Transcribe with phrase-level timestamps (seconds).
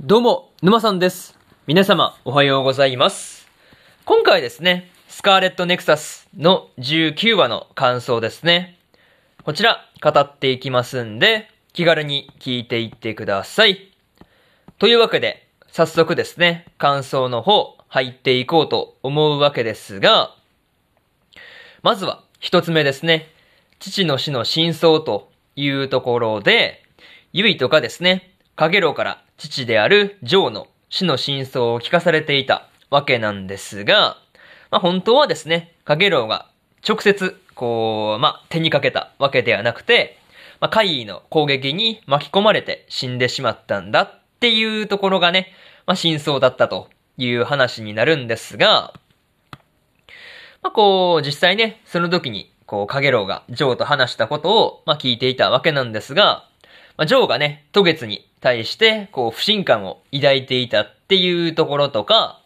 [0.00, 1.36] どうも、沼さんです。
[1.66, 3.48] 皆様、おはようございます。
[4.04, 8.78] 今回ですね、スカーレットネクサスの19話の感想ですね。
[9.42, 13.90] こちら、語っていきますんで、気軽に聞いていってください。
[14.78, 20.32] というわけで、早速ですね、感想の方、入っていこうと思うわけですが、
[21.82, 23.32] まずは、一つ目ですね、
[23.80, 26.84] 父の死の真相というところで、
[27.32, 34.18] ゆいとかですね、かげろうから父であるジョーの死の真相を聞かされていたわけなんですが、
[34.70, 36.50] まあ本当はですね、かげろうが
[36.86, 40.18] 直接、こう、まあ手にかけたわけではなくて、
[40.60, 45.52] まあ怪異の攻撃に巻き込まれて死んでしまったんだっていうところがね、
[45.86, 48.92] まあ真相だったという話になるんですが、
[50.62, 56.48] まあこう、実際ね、その時に、こう、かげろうがジョーと話したことを、まあ聞いていたわけなんですが、
[56.96, 62.40] まあ、ジョーがね、渡月に対して、こう、不信感を抱いていたっていうところとか、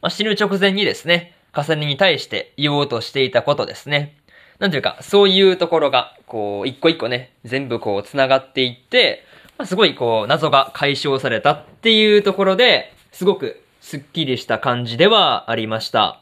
[0.00, 4.16] まあ、死ぬ直前にですね、重ねに対して言おうとしていたことですね。
[4.58, 9.24] なんていうか、そういうところが、こう、一個一個ね、全部こう、繋がっていって、
[9.58, 16.20] まあ、すごいこう、謎が解消されたっていうところで、すごくスッキリした感じではありました。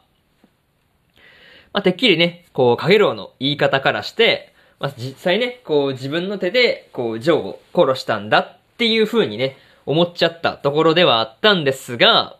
[1.73, 12.39] まあ、てっきりね、こう、かげろうの言い方からして、まあ、実際ね、こう自分の手で、こう、ジョーを殺したんだっっていう風にね、思っちゃったところではあったんですが、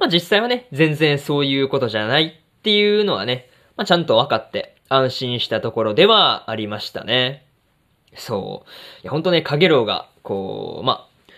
[0.00, 7.46] まあ、実際はね、全然そういうことじゃないっていうのはね、まあ、ちゃんと分かって安心したところではありましたね。
[8.16, 8.70] そう。
[9.02, 11.32] いや、ほんとね、かげろうが、こう、まあ、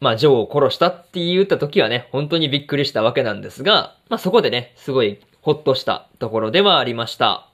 [0.00, 7.46] まあ、ジョーを殺したって言った時はね、本当にびっくりしたわけなんですが、まあ、そこでね、すごいほっとしたところではありました。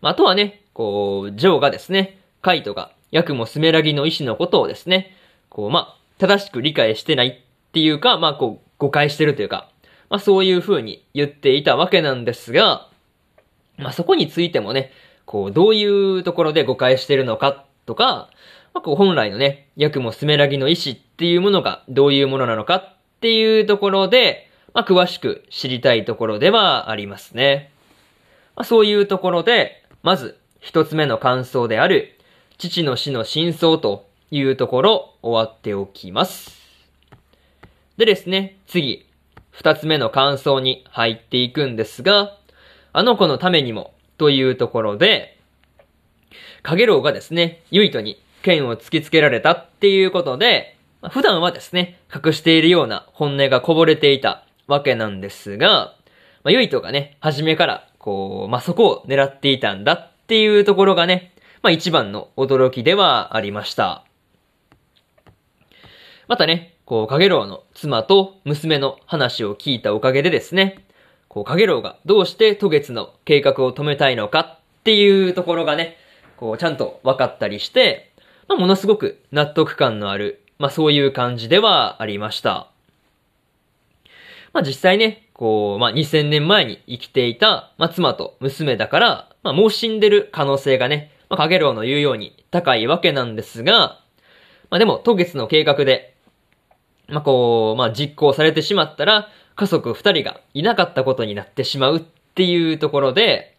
[0.00, 5.14] まあ、あとはね、こう、ジョーがですね、カイトが、ヤクモスメラギの意志のことをですね、
[5.48, 9.70] こう、まあ、正しく理解してないっていうか、まあ、こう、誤解してるというか、
[10.10, 12.88] まあ、そういう風に言っていたわけなんですが、
[13.78, 14.90] まあ、そこについてもね、
[15.26, 18.30] こう、どういうところで誤解してるのかとか、
[18.74, 27.70] まあ、こう、本来のね、ヤクモスメラギの意志っていうものがどういうものなのかっていうところで、まあ、詳しく知りたいところではありますね。
[28.56, 32.13] まあ、そういうところで、まず、一つ目の感想である、
[32.56, 36.52] 父の死の真相というところ、終わっておきます。
[37.96, 39.06] でですね、次、
[39.50, 42.36] 二つ目の感想に入っていくんですが、
[42.92, 45.38] あの子のためにも、というところで、
[46.62, 50.76] かげろうがですね、ユイトに剣を突きつけられたっていうことで、
[51.10, 55.94] 普段はですね、隠しているような本音がこぼれていたわけなんですが、
[56.44, 61.33] まあ、ユイトがね、初めから、こう、まあ、そこを狙っていたんだっていうところがね、
[61.64, 64.04] まあ、一番の驚きではありました。
[66.28, 70.84] またね、こう、かげろうの妻と娘の話を聞いたおかげでですね、
[71.26, 75.96] こう、かげろうがどうして渡月の計画を止めたいのかっていうところがね、
[76.36, 78.12] こう、ちゃんと分かったりして、
[78.46, 82.68] まあ、ものすごく納得感のある、まあ、そういう感じではありました。
[84.52, 94.00] まあ、実際ね、こう、まあ、2000年前に生きていた、まあ、妻と娘だから、まあ、もう死んでる可能性がね、まあ、かげろうの言うように高いわけなんですが、
[94.70, 96.14] まあ、でも、渡月の計画で、
[97.08, 103.56] まあ、こう、まあ、実行されてしまったら、家族二人がいなかったことになってしまうっていうところで、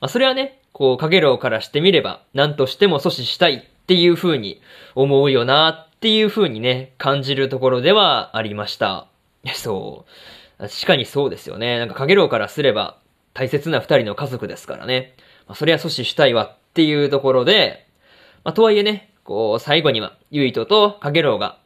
[0.00, 4.62] まあ、それはね、こう、かげろうからしてみれば、何としても阻止したいっていう風に
[4.94, 9.08] 思うよなっていう風にね、感じるところではありました。
[9.54, 10.04] そ
[10.60, 10.62] う。
[10.62, 11.78] 確かにそうですよね。
[11.80, 12.98] なんか、かげろうからすれば、
[13.34, 15.14] 大切な二人の家族ですからね。
[15.46, 17.86] まあ、それは阻止したいわっていうところで、
[18.44, 21.58] まあ、とはいえね、こう、最後には、ユイトとかげろうが、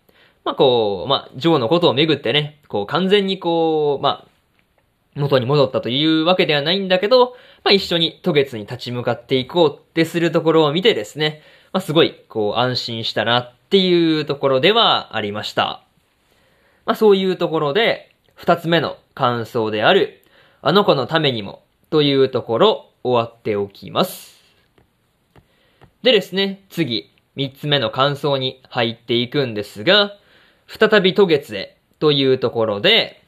[0.45, 4.27] まあ、こう、まあ、ジョーのことをめぐってね、こう、完全にこう、まあ、
[5.15, 11.43] 元に戻ったというわけではないんだけど、まあ、一緒に渡月に立ち向かっていこうってするところを見てですね、
[11.73, 15.83] まあ、すごい、こう、安心したなっていうところではありました。
[16.87, 20.23] まあ、そういうところで、二つ目の感想である、
[20.63, 24.41] あの子のためにも、というところ、終わっておきます。
[26.03, 30.17] でですね、次、三つ目の感想に入っていくんですが、
[30.67, 33.23] 再び渡月へ、というところで、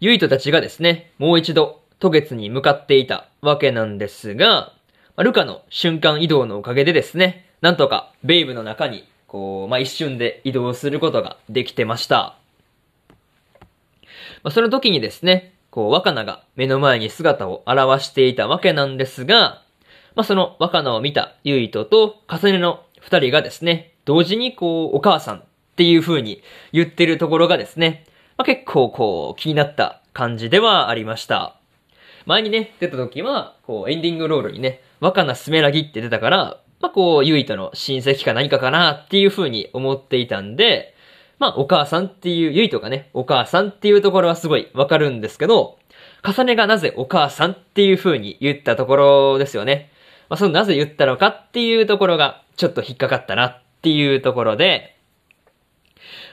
[0.00, 4.74] ユイトたちがですね、もう一度、渡月に向かっていたわけなんですが、
[5.16, 12.36] ルカの瞬間移動のおかげでですね、なんとか、ベイブの中に、こう、まあ、一瞬で移動することができてました。
[14.42, 19.64] まあ、その時にですね、こう、若菜が目の前に姿を現していたわけなんですが、
[20.14, 25.42] まあ、その若菜を見たユイトとカサネの二人がですね、同時にこう、お母さんっ
[25.74, 28.04] ていう風に言ってるところがですね、
[28.36, 31.56] まあ、結構こう気になった感じではありました。
[32.24, 40.93] 前にね、出た時は、こうエンディングロールにね、若菜スメラギって出たから、まあ、こう、ゆいとの親戚か何かかなっていう風に思っていたんで、
[41.38, 45.78] まあ、お母さんっていう、ゆいとかね、お母さんっていうところはすごいわかるんですけど、
[46.26, 49.90] 重ねがなぜお母さんっていう風に言ったところですよね。
[50.28, 54.96] まあ、そのなぜ言ったのかっていうところが、ちょっと引っかかったなっていうところで、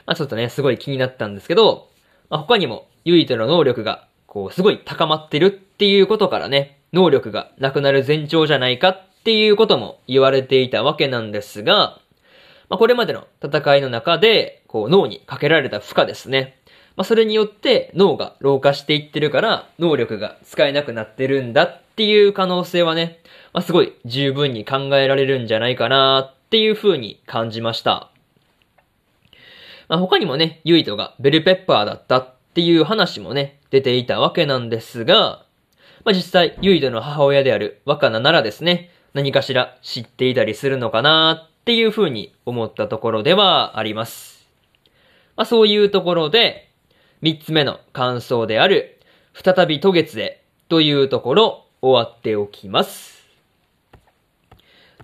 [0.06, 1.88] まあ、ちょっとね、すごい気になったんですけど、
[2.30, 11.98] まあ、他にも、ゆいとの能力が、こう、すごい高まってるっていうことからね、能力がなくなる前兆じゃないかっていうことも言われていたわけなんですが、
[12.72, 16.56] まあ、これまでの戦いの中で、こう脳にかけられた負荷ですね。
[16.96, 23.20] まあ、それによって脳が老化していってるから、能力が使えなくなってるんだっていう可能性はね、
[23.52, 28.10] まあ、すごい十分に考えられるんじゃないかなっていう風に感じました。
[29.88, 35.44] まあ、他にもね、ユイトがベルペッパーだったっていう話もね、出ていたわけなんですが、
[36.06, 44.48] まあ、実際、ユイドの母親である若菜ならですね、何かしら知っていたりするのかなっていうふうに思ったところではあります。
[45.36, 46.68] まあ、そういうところで、
[47.20, 48.98] 三つ目の感想である、
[49.32, 53.22] 再び渡月へというところ終わっておきます。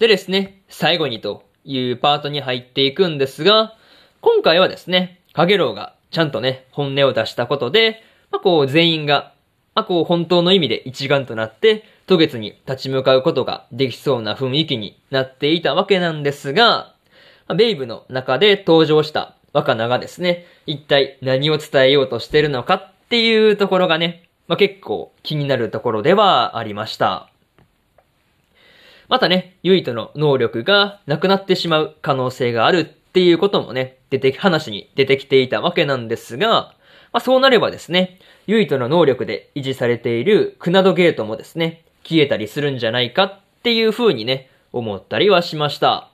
[0.01, 3.77] でですね、最後にというパートに入っていくんですが、
[4.21, 8.03] 今回はですね、かげろうがちゃんとね、本音を出したことで、
[8.33, 9.33] まあ、こう全員が
[9.79, 16.95] あ、こう本当の意味で一丸となって、渡月に立ち向かうことができそうな雰囲気になっていたわけなんですが、
[17.55, 27.29] ベイブの中で登場した若菜がですね、一体何を伝えようとしてるのかっていうところがね、まあ、結構気になるところではありました。
[29.09, 36.75] またね、ユイトの能力がなくなってしまう可能性があるっていうこともね、出て、話に出てきていたわけなんですが、
[37.13, 46.11] まあ、そうなればですね、ユイトの能力で維持されているクナドゲートもですね、消えたりするんじゃないかっていう風にね、思ったりはしました。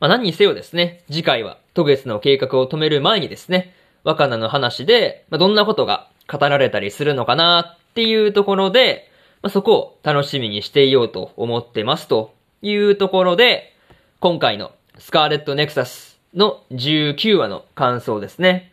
[0.00, 3.74] まあ、何にせよですね、次回は渡月の計画を止める前にですね、
[4.04, 9.08] 若菜の話で、まあ、どんなことが語られたりするのかなっていうところで、
[9.42, 13.74] まあ、そこを楽しみにしていようと思ってますというところで、
[14.18, 18.71] 今回のスカーレットネクサスの19話の感想ですね。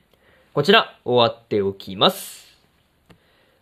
[0.51, 2.57] こちら、終わっておきます。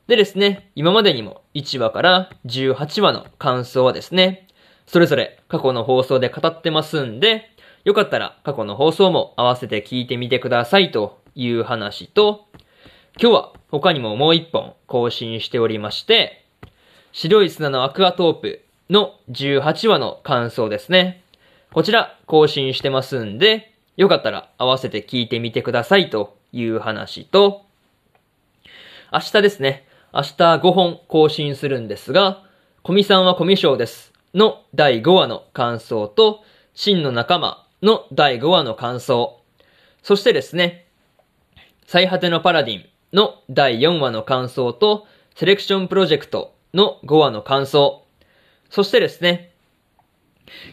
[0.07, 4.47] でですね、今までにも1話から18話の感想はですね、
[4.85, 7.51] それぞれ過去の放送で語ってますんで、
[7.83, 12.47] よかったら過去の放送も合わせて聞いてみてくださいという話と、
[13.21, 16.45] 今日は他にももう一本更新しておりまして、
[17.11, 21.21] 白い砂のアクアトープの18話の感想ですね。
[21.73, 27.65] こちら更新してますんで、よかったら合わせて聞いてみてくださいという話と、
[29.11, 32.43] 明日ですね、明日5本更新するんですが、
[32.83, 39.39] コミさんはコミショウですの第5話の感想と、真の仲間の第5話の感想、
[40.03, 40.85] そしてですね、
[41.85, 48.03] 最果てのパラディンの第4話の感想と、セレクションプロジェクトの5話の感想、
[48.69, 49.51] そしてですね、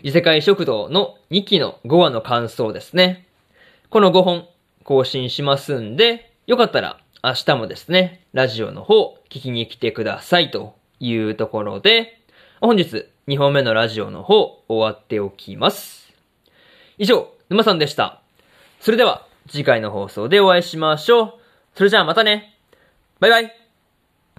[0.03, 3.27] 異世界食堂の2期の5話の感想ですね。
[3.91, 4.49] この5本
[4.85, 12.21] 更新しますんで、よかったら明日もですね、ラジオの方聞きに来てくださいというところで、
[12.61, 16.13] 本日2本目のラジオの方終わっておきます。
[16.99, 18.21] 以上、沼さんでした。
[18.81, 21.35] それでは次回の放送でお会いしましょう。
[21.75, 22.55] それじゃあまたね。
[23.21, 23.64] バイバイ。